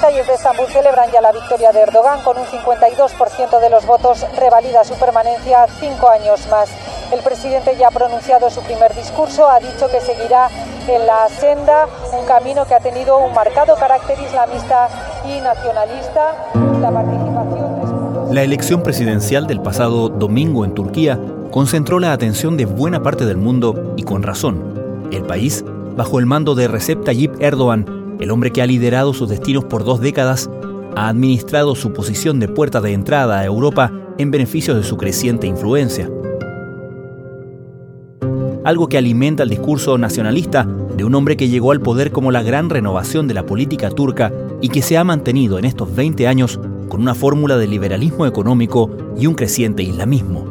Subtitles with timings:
[0.00, 4.24] Calles de Estambul celebran ya la victoria de Erdogan con un 52% de los votos,
[4.36, 6.70] revalida su permanencia cinco años más.
[7.12, 10.48] El presidente ya ha pronunciado su primer discurso, ha dicho que seguirá
[10.86, 14.88] en la senda, un camino que ha tenido un marcado carácter islamista
[15.26, 16.34] y nacionalista.
[16.80, 21.18] La participación La elección presidencial del pasado domingo en Turquía
[21.50, 25.08] concentró la atención de buena parte del mundo y con razón.
[25.10, 25.64] El país,
[25.96, 29.84] bajo el mando de Recep Tayyip Erdogan, el hombre que ha liderado sus destinos por
[29.84, 30.50] dos décadas,
[30.96, 35.46] ha administrado su posición de puerta de entrada a Europa en beneficio de su creciente
[35.46, 36.10] influencia.
[38.64, 42.42] Algo que alimenta el discurso nacionalista de un hombre que llegó al poder como la
[42.42, 46.60] gran renovación de la política turca y que se ha mantenido en estos 20 años
[46.88, 50.44] con una fórmula de liberalismo económico y un creciente islamismo.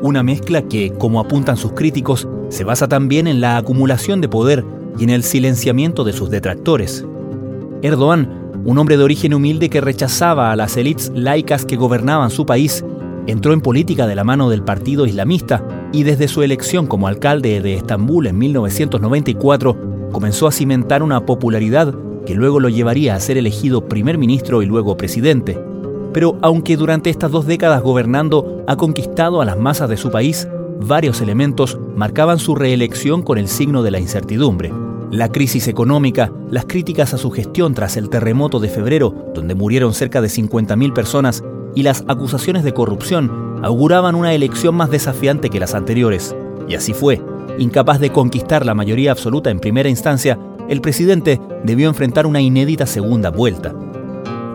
[0.00, 4.64] Una mezcla que, como apuntan sus críticos, se basa también en la acumulación de poder
[4.98, 7.04] y en el silenciamiento de sus detractores.
[7.82, 12.46] Erdogan, un hombre de origen humilde que rechazaba a las élites laicas que gobernaban su
[12.46, 12.84] país,
[13.26, 17.60] entró en política de la mano del Partido Islamista y desde su elección como alcalde
[17.60, 21.94] de Estambul en 1994 comenzó a cimentar una popularidad
[22.26, 25.58] que luego lo llevaría a ser elegido primer ministro y luego presidente.
[26.12, 30.48] Pero aunque durante estas dos décadas gobernando ha conquistado a las masas de su país,
[30.80, 34.83] varios elementos marcaban su reelección con el signo de la incertidumbre.
[35.14, 39.94] La crisis económica, las críticas a su gestión tras el terremoto de febrero, donde murieron
[39.94, 41.44] cerca de 50.000 personas,
[41.76, 46.34] y las acusaciones de corrupción auguraban una elección más desafiante que las anteriores.
[46.68, 47.22] Y así fue.
[47.60, 50.36] Incapaz de conquistar la mayoría absoluta en primera instancia,
[50.68, 53.72] el presidente debió enfrentar una inédita segunda vuelta.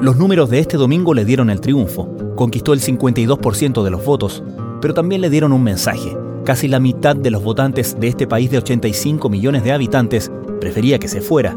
[0.02, 2.13] Los números de este domingo le dieron el triunfo.
[2.35, 4.43] Conquistó el 52% de los votos,
[4.81, 6.17] pero también le dieron un mensaje.
[6.43, 10.99] Casi la mitad de los votantes de este país de 85 millones de habitantes prefería
[10.99, 11.55] que se fuera.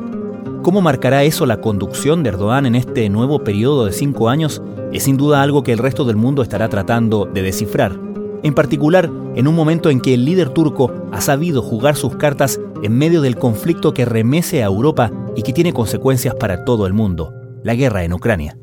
[0.63, 4.63] ¿Cómo marcará eso la conducción de Erdogan en este nuevo periodo de cinco años?
[4.93, 7.99] Es sin duda algo que el resto del mundo estará tratando de descifrar.
[8.45, 12.61] En particular, en un momento en que el líder turco ha sabido jugar sus cartas
[12.83, 16.93] en medio del conflicto que remece a Europa y que tiene consecuencias para todo el
[16.93, 17.33] mundo,
[17.63, 18.57] la guerra en Ucrania.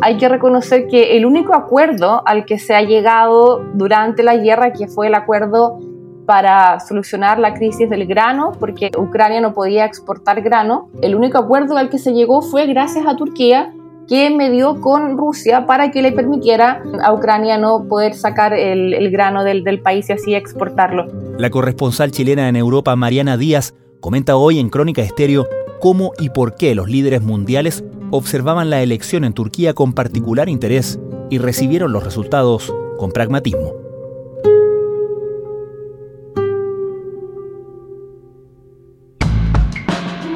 [0.00, 4.72] Hay que reconocer que el único acuerdo al que se ha llegado durante la guerra,
[4.72, 5.78] que fue el acuerdo
[6.26, 10.88] para solucionar la crisis del grano, porque Ucrania no podía exportar grano.
[11.02, 13.72] El único acuerdo al que se llegó fue gracias a Turquía,
[14.08, 19.44] que medió con Rusia para que le permitiera a Ucrania no poder sacar el, grano
[19.44, 21.06] del, del país y así exportarlo.
[21.38, 25.46] La corresponsal chilena en Europa, Mariana Díaz, comenta hoy en Crónica Estéreo
[25.80, 30.98] cómo y por qué los líderes mundiales observaban la elección en Turquía con particular interés
[31.30, 33.83] y recibieron los resultados con pragmatismo.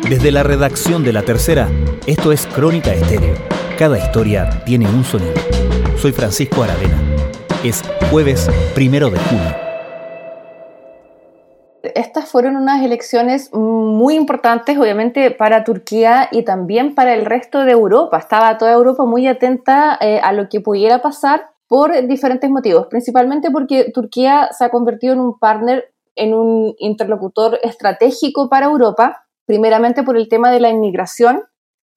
[0.08, 1.68] Desde la redacción de La Tercera,
[2.06, 3.34] esto es Crónica Estéreo.
[3.78, 5.34] Cada historia tiene un sonido.
[5.98, 6.98] Soy Francisco Aravena.
[7.62, 9.54] Es jueves primero de junio.
[11.94, 17.72] Estas fueron unas elecciones muy importantes, obviamente, para Turquía y también para el resto de
[17.72, 18.16] Europa.
[18.16, 23.50] Estaba toda Europa muy atenta eh, a lo que pudiera pasar por diferentes motivos, principalmente
[23.50, 30.02] porque Turquía se ha convertido en un partner, en un interlocutor estratégico para Europa primeramente
[30.02, 31.42] por el tema de la inmigración.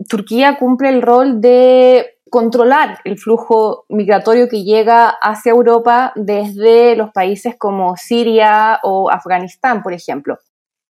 [0.08, 7.12] Turquía cumple el rol de controlar el flujo migratorio que llega hacia Europa desde los
[7.12, 10.38] países como Siria o Afganistán, por ejemplo.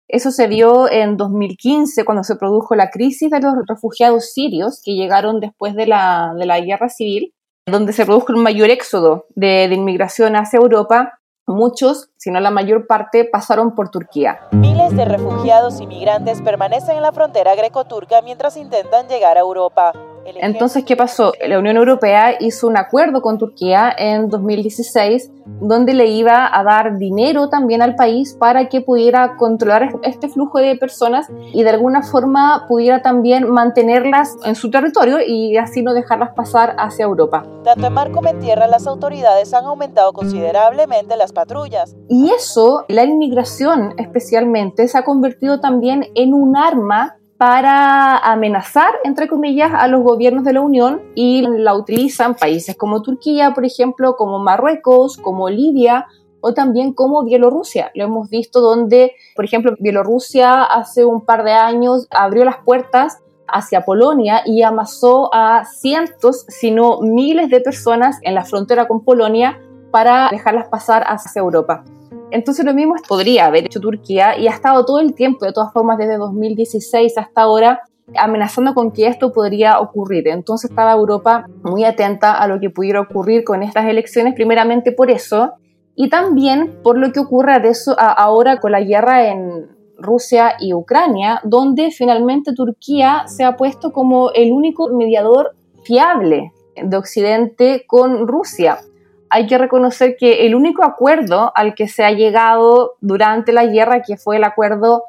[0.09, 4.95] Eso se vio en 2015 cuando se produjo la crisis de los refugiados sirios que
[4.95, 6.33] llegaron después de la,
[6.65, 7.35] guerra civil,
[7.67, 12.51] donde se produjo un mayor éxodo de, de inmigración hacia Europa Muchos, si no la
[12.51, 14.41] mayor parte, pasaron por Turquía.
[14.51, 19.93] Miles de refugiados y migrantes permanecen en la frontera greco-turca mientras intentan llegar a Europa.
[20.37, 21.33] Entonces, ¿qué pasó?
[21.47, 26.99] La Unión Europea hizo un acuerdo con Turquía en 2016 donde le iba a dar
[26.99, 32.03] dinero también al país para que pudiera controlar este flujo de personas y de alguna
[32.03, 37.45] forma pudiera también mantenerlas en su territorio y así no dejarlas pasar hacia Europa.
[37.65, 41.95] Tanto en mar como en tierra, las autoridades han aumentado considerablemente las patrullas.
[42.09, 49.29] Y eso, la inmigración especialmente, se ha convertido también en un arma para amenazar, entre
[49.29, 54.17] comillas, a los gobiernos de la Unión y la utilizan países como Turquía, por ejemplo,
[54.17, 56.07] como Marruecos, como Libia
[56.41, 57.91] o también como Bielorrusia.
[57.95, 63.19] Lo hemos visto donde, por ejemplo, Bielorrusia hace un par de años abrió las puertas
[63.49, 69.05] hacia Polonia y amasó a cientos, si no miles de personas en la frontera con
[69.05, 69.61] Polonia
[69.91, 71.85] para dejarlas pasar hacia Europa.
[72.31, 75.73] Entonces lo mismo podría haber hecho Turquía y ha estado todo el tiempo, de todas
[75.73, 77.83] formas, desde 2016 hasta ahora,
[78.17, 80.29] amenazando con que esto podría ocurrir.
[80.29, 85.11] Entonces estaba Europa muy atenta a lo que pudiera ocurrir con estas elecciones, primeramente por
[85.11, 85.55] eso,
[85.95, 90.75] y también por lo que ocurre de eso ahora con la guerra en Rusia y
[90.75, 98.29] Ucrania, donde finalmente Turquía se ha puesto como el único mediador fiable de Occidente con
[98.29, 98.79] Rusia.
[99.31, 104.03] Hay que reconocer que el único acuerdo al que se ha llegado durante la guerra,
[104.03, 105.05] que fue el acuerdo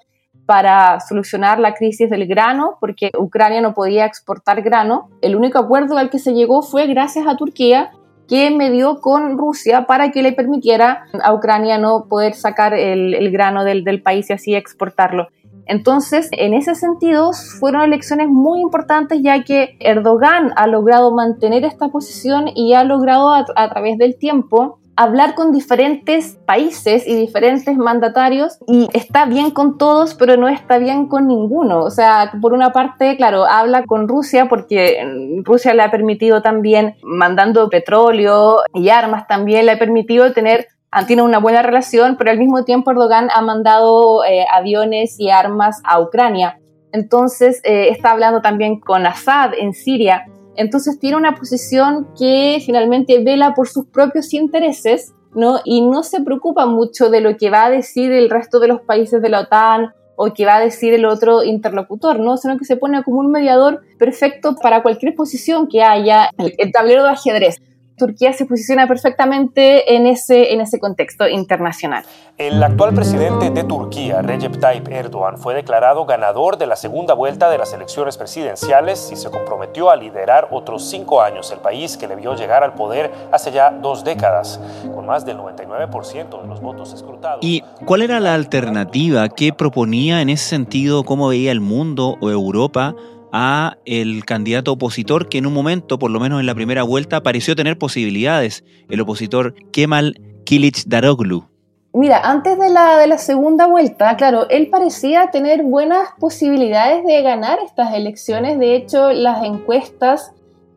[0.45, 5.97] para solucionar la crisis del grano, porque Ucrania no podía exportar grano, el único acuerdo
[5.97, 7.91] al que se llegó fue gracias a Turquía,
[8.27, 13.63] que medió con Rusia para que le permitiera a Ucrania no poder sacar el, grano
[13.63, 15.27] del, país y así exportarlo.
[15.67, 21.89] Entonces, en ese sentido, fueron elecciones muy importantes ya que Erdogan ha logrado mantener esta
[21.89, 28.57] posición y ha logrado a, través del tiempo hablar con diferentes países y diferentes mandatarios
[28.67, 31.81] y está bien con todos, pero no está bien con ninguno.
[31.81, 34.97] O sea, por una parte, claro, habla con Rusia porque
[35.43, 40.67] Rusia le ha permitido también, mandando petróleo y armas, también le ha permitido tener
[41.05, 45.81] tiene una buena relación, pero al mismo tiempo Erdogan ha mandado eh, aviones y armas
[45.83, 46.59] a Ucrania.
[46.91, 50.25] Entonces eh, está hablando también con Assad en Siria.
[50.55, 55.59] Entonces tiene una posición que finalmente vela por sus propios intereses, ¿no?
[55.63, 58.81] Y no se preocupa mucho de lo que va a decir el resto de los
[58.81, 62.37] países de la OTAN o que va a decir el otro interlocutor, ¿no?
[62.37, 67.03] Sino que se pone como un mediador perfecto para cualquier posición que haya, el tablero
[67.03, 67.61] de ajedrez.
[67.97, 72.05] Turquía se posiciona perfectamente en ese, en ese contexto internacional.
[72.37, 77.49] El actual presidente de Turquía, Recep Tayyip Erdogan, fue declarado ganador de la segunda vuelta
[77.49, 82.07] de las elecciones presidenciales y se comprometió a liderar otros cinco años el país que
[82.07, 84.59] le vio llegar al poder hace ya dos décadas,
[84.93, 87.39] con más del 99% de los votos escrutados.
[87.41, 89.27] ¿Y cuál era la alternativa?
[89.29, 91.03] ¿Qué proponía en ese sentido?
[91.03, 92.93] ¿Cómo veía el mundo o Europa?
[93.31, 97.23] A el candidato opositor que en un momento, por lo menos en la primera vuelta,
[97.23, 101.45] pareció tener posibilidades, el opositor Kemal Kilic Daroglu.
[101.93, 107.21] Mira, antes de la, de la segunda vuelta, claro, él parecía tener buenas posibilidades de
[107.23, 108.59] ganar estas elecciones.
[108.59, 110.31] De hecho, las encuestas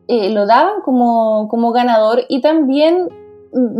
[0.07, 3.07] eh, lo daban como, como ganador y también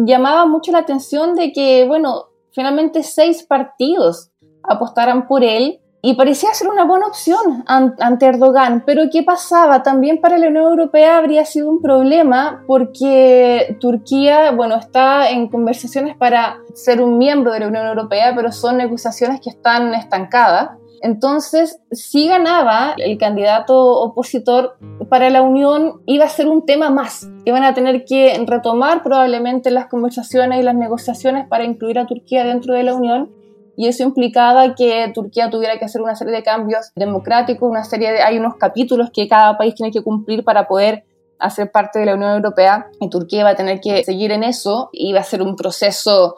[0.06, 4.32] llamaba mucho la atención de que, bueno, finalmente seis partidos
[4.64, 9.84] apostaran por él y parecía ser una buena opción ante Erdogan, pero ¿qué pasaba?
[9.84, 16.18] También para la Unión Europea habría sido un problema porque Turquía, bueno, está en conversaciones
[16.18, 20.72] para ser un miembro de la Unión Europea, pero son negociaciones que están estancadas.
[21.04, 24.78] Entonces, si ganaba el candidato opositor
[25.10, 27.28] para la Unión, iba a ser un tema más.
[27.46, 32.44] Iban a tener que retomar probablemente las conversaciones y las negociaciones para incluir a Turquía
[32.44, 33.41] dentro de la Unión
[33.78, 38.12] y eso implicaba que Turquía tuviera que hacer una serie de cambios democráticos, una serie
[38.12, 41.06] de, hay unos capítulos que cada país tiene que cumplir para poder
[41.40, 44.90] hacer parte de la Unión Europea y Turquía va a tener que seguir en eso
[44.92, 46.36] y va a ser un proceso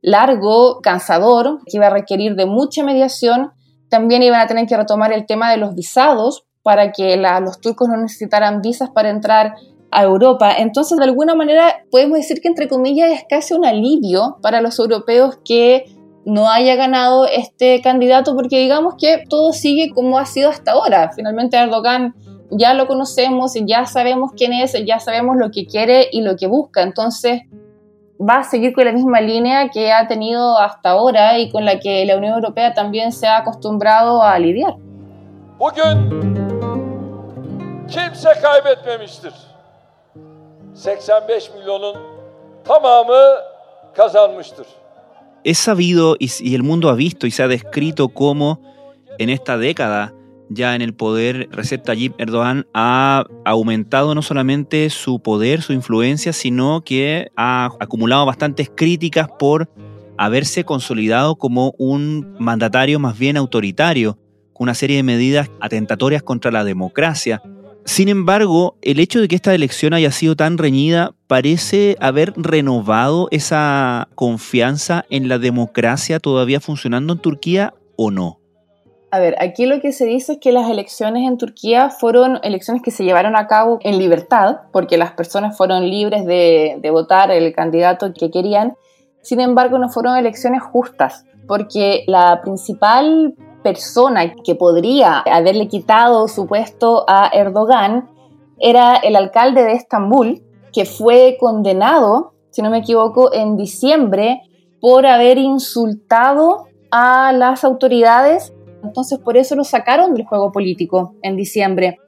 [0.00, 3.52] largo, cansador, que iba a requerir de mucha mediación.
[3.88, 7.88] También iban a tener que retomar el tema de los visados para que los turcos
[7.88, 9.54] no necesitaran visas para entrar
[9.90, 10.52] a Europa.
[10.58, 14.78] Entonces, de alguna manera, podemos decir que, entre comillas, es casi un alivio para los
[14.78, 15.84] europeos que
[16.24, 21.10] no haya ganado este candidato porque digamos que todo sigue como ha sido hasta ahora.
[21.14, 22.14] Finalmente Erdogan
[22.50, 26.46] ya lo conocemos, ya sabemos quién es, ya sabemos lo que quiere y lo que
[26.46, 26.82] busca.
[26.82, 27.42] Entonces
[28.20, 31.78] va a seguir con la misma línea que ha tenido hasta ahora y con la
[31.78, 34.74] que la Unión Europea también se ha acostumbrado a lidiar.
[35.58, 35.98] Bugün
[37.88, 39.32] kimse kaybetmemiştir.
[40.74, 41.96] 85 milyonun
[42.64, 43.40] tamamı
[43.94, 44.66] kazanmıştır
[45.44, 48.60] es sabido y, el mundo ha visto y se ha descrito cómo
[49.18, 50.14] en esta década
[50.50, 56.32] ya en el poder Recep Tayyip Erdogan ha aumentado no solamente su poder, su influencia,
[56.32, 59.70] sino que ha acumulado bastantes críticas por
[60.16, 64.18] haberse consolidado como un mandatario más bien autoritario,
[64.52, 67.42] con una serie de medidas atentatorias contra la democracia.
[67.84, 73.28] Sin embargo, el hecho de que esta elección haya sido tan reñida parece haber renovado
[73.30, 78.40] esa confianza en la democracia todavía funcionando en Turquía o no.
[79.10, 82.82] A ver, aquí lo que se dice es que las elecciones en Turquía fueron elecciones
[82.82, 87.30] que se llevaron a cabo en libertad, porque las personas fueron libres de, de votar
[87.30, 88.74] el candidato que querían.
[89.22, 96.46] Sin embargo, no fueron elecciones justas, porque la principal persona que podría haberle quitado su
[96.46, 98.08] puesto a Erdogan
[98.60, 104.42] era el alcalde de Estambul, que fue condenado, si no me equivoco, en diciembre
[104.80, 108.52] por haber insultado a las autoridades
[108.84, 111.98] entonces por eso lo sacaron del juego político en diciembre.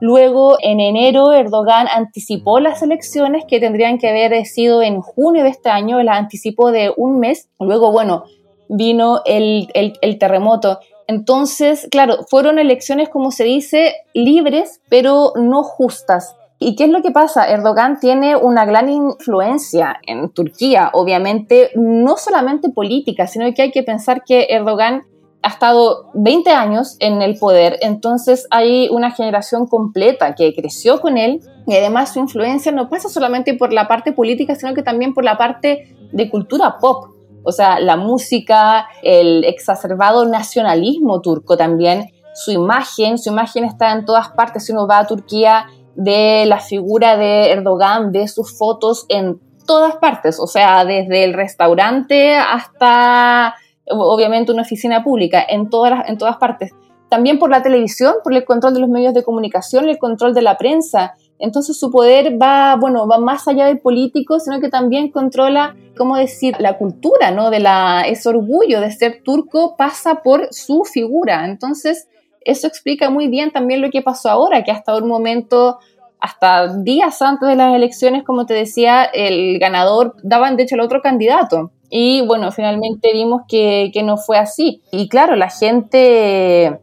[0.00, 5.48] Luego, en enero, Erdogan anticipó las elecciones que tendrían que haber sido en junio de
[5.48, 7.48] este año, las anticipó de un mes.
[7.58, 8.22] Luego, bueno,
[8.68, 10.80] vino el, el, terremoto.
[11.06, 16.36] Entonces, claro, fueron elecciones, como se dice, libres, pero no justas.
[16.58, 17.48] ¿Y qué es lo que pasa?
[17.48, 23.84] Erdogan tiene una gran influencia en Turquía, obviamente, no solamente política, sino que hay que
[23.84, 25.04] pensar que Erdogan
[25.42, 31.16] ha estado 20 años en el poder, entonces hay una generación completa que creció con
[31.16, 35.14] él y además su influencia no pasa solamente por la parte política, sino que también
[35.14, 42.10] por la parte de cultura pop, o sea, la música, el exacerbado nacionalismo turco también,
[42.34, 45.66] su imagen, su imagen está en todas partes, si uno va a Turquía,
[45.96, 51.34] de la figura de Erdogan, de sus fotos en todas partes, o sea, desde el
[51.34, 53.54] restaurante hasta
[53.90, 56.72] obviamente una oficina pública en todas, en todas partes.
[57.08, 60.42] También por la televisión, por el control de los medios de comunicación, el control de
[60.42, 61.14] la prensa.
[61.38, 66.16] Entonces su poder va, bueno, va más allá del político, sino que también controla, ¿cómo
[66.16, 67.50] decir?, la cultura, ¿no?
[67.50, 71.44] De la, ese orgullo de ser turco pasa por su figura.
[71.44, 72.08] Entonces,
[72.40, 75.78] eso explica muy bien también lo que pasó ahora, que hasta un momento,
[76.20, 80.80] hasta días antes de las elecciones, como te decía, el ganador daban de hecho al
[80.80, 81.70] otro candidato.
[81.90, 84.82] Y bueno, finalmente vimos que, no fue así.
[84.90, 86.80] Y claro, la gente...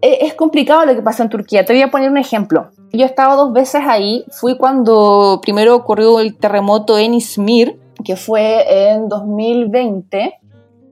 [0.00, 1.64] E, es complicado lo que pasa en Turquía.
[1.64, 2.70] Te voy a poner un ejemplo.
[2.92, 4.24] Yo he estado dos veces ahí.
[4.30, 10.38] Fui cuando primero ocurrió el terremoto en Izmir, que fue en 2020.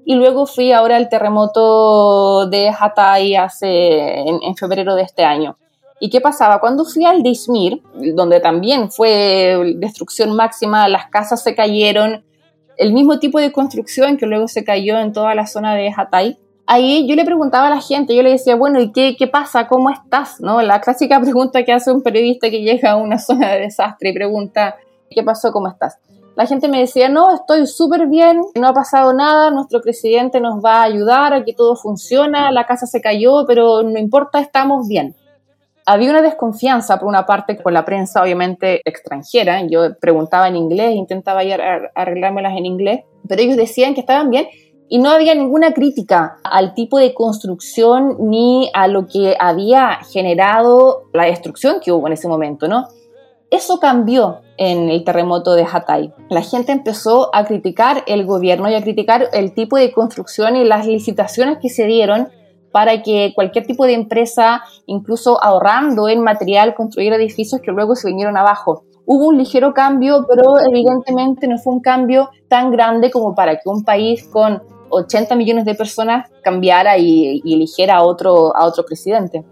[0.05, 5.57] Y luego fui ahora al terremoto de Hatay hace, en, en febrero de este año.
[5.99, 6.61] ¿Y qué pasaba?
[6.61, 7.83] Cuando fui al de Izmir,
[8.15, 12.25] donde también fue destrucción máxima, las casas se cayeron,
[12.77, 16.39] el mismo tipo de construcción que luego se cayó en toda la zona de Hatay.
[16.67, 19.69] Ahí yo le preguntaba a la gente, yo le decía, bueno, ¿y qué, qué pasa?
[19.69, 20.41] ¿Cómo estás?
[20.41, 20.61] ¿No?
[20.63, 24.13] La clásica pregunta que hace un periodista que llega a una zona de desastre y
[24.15, 24.77] pregunta,
[25.11, 25.53] ¿qué pasó?
[25.53, 25.99] ¿Cómo estás?
[26.35, 30.63] La gente me decía, no, estoy súper bien, no ha pasado nada, nuestro presidente nos
[30.63, 35.15] va a ayudar, aquí todo funciona, la casa se cayó, pero no importa, estamos bien
[35.87, 39.63] había una desconfianza por una parte con la prensa obviamente extranjera.
[39.67, 41.43] Yo preguntaba en inglés, intentaba
[41.95, 44.49] arreglármelas en inglés, pero ellos decían que estaban bien
[44.89, 51.05] y no había ninguna crítica al tipo de construcción ni a lo que había generado
[51.13, 52.89] la destrucción que hubo en ese momento, ¿no?
[53.51, 56.13] Eso cambió en el terremoto de Hatay.
[56.31, 60.65] La gente empezó a criticar el gobierno y a criticar el tipo de construcción y
[60.65, 62.29] las licitaciones que se dieron
[62.73, 68.09] para que cualquier tipo de empresa, incluso ahorrando en material, construyera edificios que luego se
[68.09, 68.85] vinieron abajo.
[69.07, 73.69] Hubo un ligero cambio, pero evidentemente no fue un cambio tan grande como para que
[73.69, 78.85] un país con 80 millones de personas cambiara y, y eligiera a otro, a otro
[78.85, 79.45] presidente.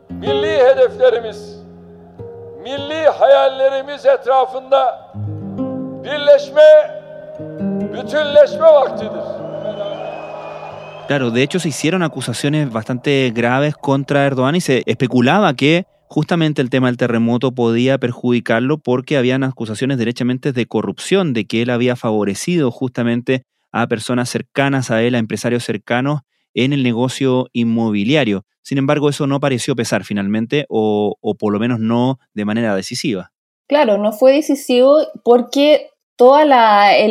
[11.07, 16.63] Claro, de hecho se hicieron acusaciones bastante graves contra Erdogan y se especulaba que justamente
[16.63, 21.71] el tema del terremoto podía perjudicarlo porque habían acusaciones derechamente de corrupción, de que él
[21.71, 23.43] había favorecido justamente
[23.77, 26.21] a personas cercanas a él, a empresarios cercanos
[26.55, 28.47] en el negocio inmobiliario.
[28.63, 32.77] Sin embargo, eso no pareció pesar finalmente, o, o por lo menos no de manera
[32.77, 33.33] decisiva.
[33.67, 36.53] Claro, no fue decisivo porque todo el,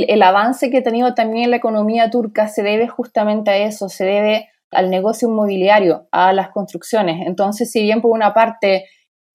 [0.07, 4.05] el, avance que ha tenido también la economía turca se debe justamente a eso, se
[4.05, 7.27] debe al negocio inmobiliario, a las construcciones.
[7.27, 8.85] Entonces, si bien por una parte,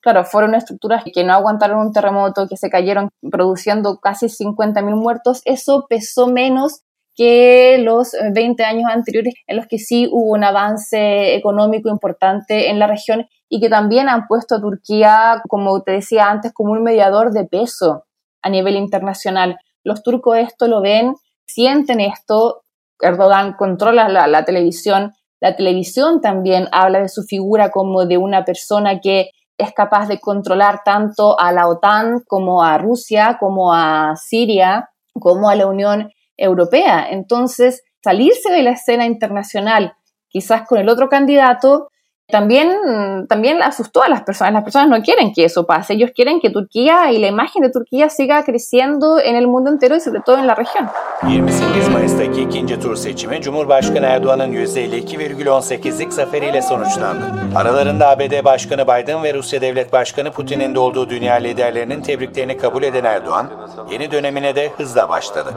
[0.00, 5.42] claro, fueron estructuras que no aguantaron un terremoto, que se cayeron produciendo casi 50.000 muertos,
[5.44, 6.84] eso pesó menos
[7.18, 12.78] que los 20 años anteriores en los que sí hubo un avance económico importante en
[12.78, 16.84] la región y que también han puesto a Turquía, como te decía antes, como un
[16.84, 18.04] mediador de peso
[18.40, 19.58] a nivel internacional.
[19.82, 22.62] Los turcos esto lo ven, sienten esto,
[23.00, 29.00] Erdogan controla la, televisión, la televisión también habla de su figura como de una persona
[29.00, 34.90] que es capaz de controlar tanto a la OTAN como a Rusia, como a Siria,
[35.14, 37.06] como a la Unión Europea.
[37.10, 39.94] Entonces, salirse de la escena internacional,
[40.28, 41.90] quizás con el otro candidato,
[42.30, 44.52] también, también asustó a las personas.
[44.52, 45.94] Las personas no quieren que eso pase.
[45.94, 49.96] Ellos quieren que Turquía y la imagen de Turquía siga creciendo en el mundo entero
[49.96, 50.88] y sobre todo en la región.
[51.22, 57.24] 28 Mayıs'taki ikinci tur seçimi Cumhurbaşkanı Erdoğan'ın %52,18'lik zaferiyle sonuçlandı.
[57.56, 62.82] Aralarında ABD Başkanı Biden ve Rusya Devlet Başkanı Putin'in de olduğu dünya liderlerinin tebriklerini kabul
[62.82, 63.46] eden Erdoğan,
[63.90, 65.54] yeni dönemine de hızla başladı.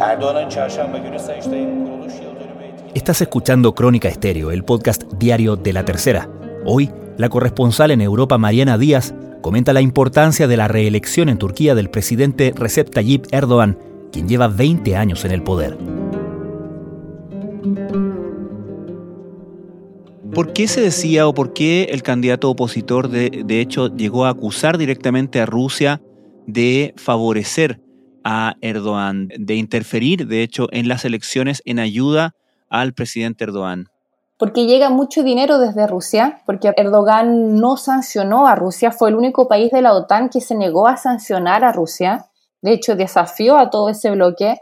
[0.00, 1.85] Erdoğan'ın çarşamba günü Sayıştay'ın
[2.96, 6.30] Estás escuchando Crónica Estéreo, el podcast diario de la tercera.
[6.64, 11.74] Hoy, la corresponsal en Europa, Mariana Díaz, comenta la importancia de la reelección en Turquía
[11.74, 13.78] del presidente Recep Tayyip Erdogan,
[14.10, 15.76] quien lleva 20 años en el poder.
[20.32, 24.30] ¿Por qué se decía o por qué el candidato opositor de, de hecho llegó a
[24.30, 26.00] acusar directamente a Rusia
[26.46, 27.78] de favorecer
[28.24, 32.34] a Erdogan, de interferir de hecho en las elecciones en ayuda
[32.68, 33.88] al presidente Erdogan?
[34.38, 39.48] Porque llega mucho dinero desde Rusia, porque Erdogan no sancionó a Rusia, fue el único
[39.48, 42.26] país de la OTAN que se negó a sancionar a Rusia,
[42.60, 44.58] de hecho desafió a todo ese bloque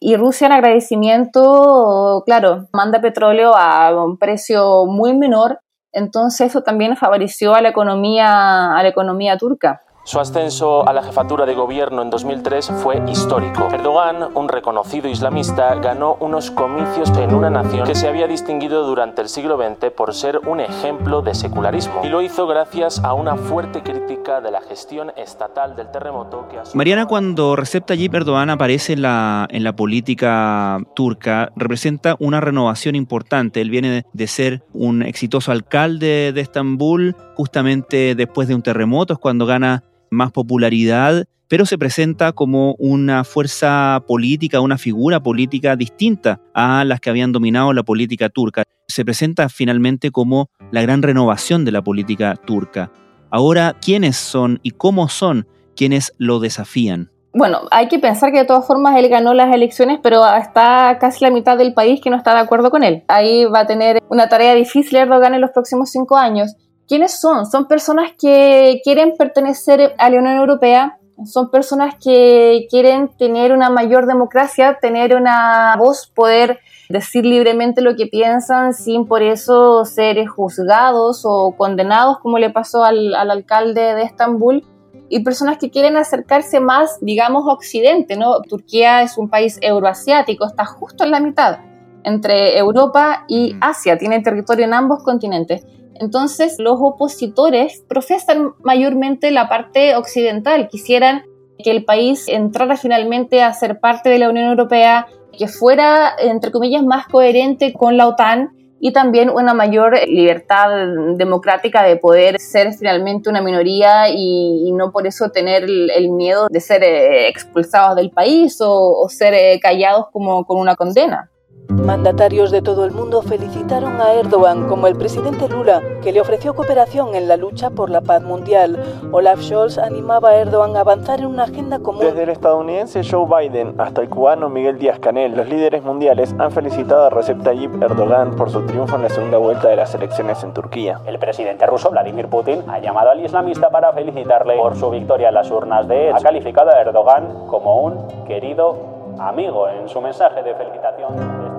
[0.00, 5.60] y Rusia en agradecimiento, claro, manda petróleo a un precio muy menor,
[5.92, 9.82] entonces eso también favoreció a la economía, a la economía turca.
[10.04, 13.68] Su ascenso a la jefatura de gobierno en 2003 fue histórico.
[13.72, 19.22] Erdogan, un reconocido islamista, ganó unos comicios en una nación que se había distinguido durante
[19.22, 22.00] el siglo XX por ser un ejemplo de secularismo.
[22.02, 26.58] Y lo hizo gracias a una fuerte crítica de la gestión estatal del terremoto que
[26.74, 32.96] Mariana, cuando Recep Tayyip Erdogan aparece en la, en la política turca, representa una renovación
[32.96, 33.60] importante.
[33.60, 39.20] Él viene de ser un exitoso alcalde de Estambul, justamente después de un terremoto, es
[39.20, 46.40] cuando gana más popularidad, pero se presenta como una fuerza política, una figura política distinta
[46.54, 48.62] a las que habían dominado la política turca.
[48.88, 52.92] Se presenta finalmente como la gran renovación de la política turca.
[53.30, 57.10] Ahora, ¿quiénes son y cómo son quienes lo desafían?
[57.34, 61.24] Bueno, hay que pensar que de todas formas él ganó las elecciones, pero está casi
[61.24, 63.04] la mitad del país que no está de acuerdo con él.
[63.08, 66.54] Ahí va a tener una tarea difícil Erdogan en los próximos cinco años.
[66.92, 67.46] ¿Quiénes son?
[67.46, 73.70] Son personas que quieren pertenecer a la Unión Europea, son personas que quieren tener una
[73.70, 76.58] mayor democracia, tener una voz, poder
[76.90, 82.84] decir libremente lo que piensan sin por eso ser juzgados o condenados, como le pasó
[82.84, 84.62] al, al alcalde de Estambul
[85.08, 88.42] y personas que quieren acercarse más, digamos, a Occidente, ¿no?
[88.42, 91.60] Turquía es un país euroasiático, está justo en la mitad
[92.04, 93.58] entre Europa y mm.
[93.62, 95.64] Asia, tiene territorio en ambos continentes.
[96.02, 101.22] Entonces, los opositores profesan mayormente la parte occidental, quisieran
[101.62, 105.06] que el país entrara finalmente a ser parte de la Unión Europea,
[105.38, 110.70] que fuera, entre comillas, más coherente con la OTAN y también una mayor libertad
[111.16, 116.58] democrática de poder ser finalmente una minoría y, no por eso tener el, miedo de
[116.58, 121.30] ser eh, expulsados del país o, ser eh, callados como con una condena.
[121.68, 126.54] Mandatarios de todo el mundo felicitaron a Erdogan como el presidente Lula, que le ofreció
[126.54, 128.82] cooperación en la lucha por la paz mundial.
[129.10, 132.04] Olaf Scholz animaba a Erdogan a avanzar en una agenda común.
[132.04, 136.52] Desde el estadounidense Joe Biden hasta el cubano Miguel Díaz Canel, los líderes mundiales han
[136.52, 140.42] felicitado a Recep Tayyip Erdogan por su triunfo en la segunda vuelta de las elecciones
[140.44, 141.00] en Turquía.
[141.06, 145.34] El presidente ruso Vladimir Putin ha llamado al islamista para felicitarle por su victoria en
[145.34, 148.76] las urnas de Ha calificado a Erdogan como un querido
[149.18, 151.51] amigo en su mensaje de felicitación.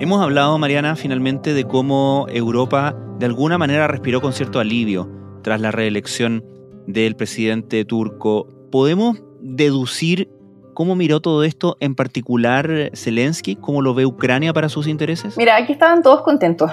[0.00, 5.08] Hemos hablado, Mariana, finalmente de cómo Europa de alguna manera respiró con cierto alivio
[5.42, 6.44] tras la reelección
[6.88, 8.48] del presidente turco.
[8.72, 10.28] ¿Podemos deducir
[10.74, 13.54] cómo miró todo esto, en particular Zelensky?
[13.54, 15.36] ¿Cómo lo ve Ucrania para sus intereses?
[15.36, 16.72] Mira, aquí estaban todos contentos.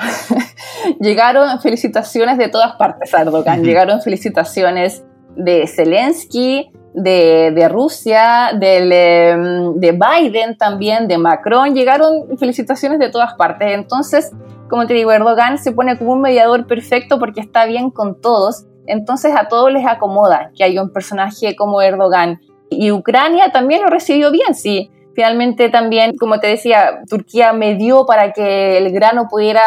[0.99, 3.63] Llegaron felicitaciones de todas partes a Erdogan.
[3.63, 5.03] Llegaron felicitaciones
[5.35, 13.69] de Zelensky, de, Rusia, em, de Biden también, de Macron, llegaron felicitaciones de todas partes.
[13.73, 14.31] Entonces,
[14.69, 18.65] como te digo, Erdogan se pone como un mediador perfecto porque está bien con todos.
[18.87, 22.39] Entonces a todos les acomoda que haya un personaje como Erdogan.
[22.69, 24.89] Y Ucrania también lo recibió bien, sí.
[25.13, 29.61] Finalmente también, como te decía, Turquía medió para que el grano pudiera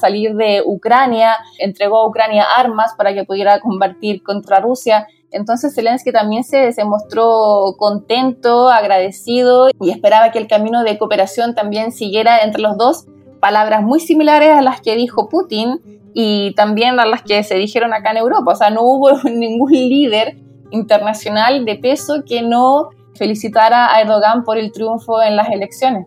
[0.00, 5.06] salir de Ucrania, entregó a Ucrania armas para que pudiera combatir contra Rusia.
[5.30, 11.54] Entonces Zelensky también se, se mostró contento, agradecido y esperaba que el camino de cooperación
[11.54, 13.06] también siguiera entre los dos.
[13.40, 15.80] Palabras muy similares a las que dijo Putin
[16.14, 18.52] y también a las que se dijeron acá en Europa.
[18.52, 20.38] O sea, no hubo ningún líder
[20.70, 26.06] internacional de peso que no felicitara a Erdogan por el triunfo en las elecciones.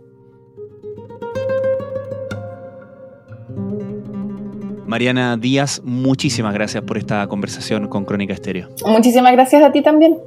[4.89, 8.69] Mariana Díaz, muchísimas gracias por esta conversación con Crónica Estéreo.
[8.87, 10.17] Muchísimas gracias a ti también.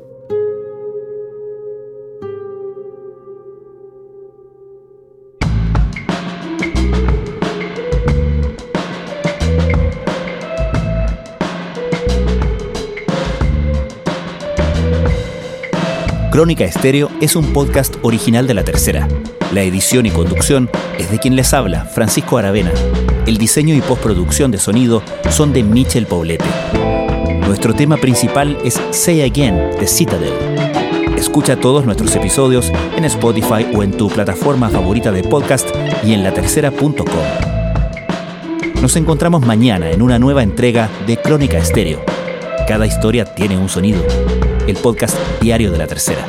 [16.30, 19.08] Crónica Estéreo es un podcast original de La Tercera.
[19.52, 20.70] La edición y conducción
[21.00, 22.70] es de quien les habla, Francisco Aravena.
[23.26, 26.44] El diseño y postproducción de sonido son de Michel Paulete.
[27.46, 30.32] Nuestro tema principal es Say Again de Citadel.
[31.16, 35.68] Escucha todos nuestros episodios en Spotify o en tu plataforma favorita de podcast
[36.04, 37.06] y en latercera.com.
[38.80, 42.04] Nos encontramos mañana en una nueva entrega de Crónica Estéreo.
[42.66, 44.02] Cada historia tiene un sonido.
[44.66, 46.26] El podcast diario de la tercera.